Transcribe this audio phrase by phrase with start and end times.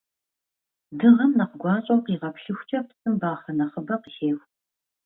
[0.97, 4.43] Дыгъэм нэхъ гуащӀэу къигъэплъыхукӀэ, псым бахъэ нэхъыбэ къыхеху.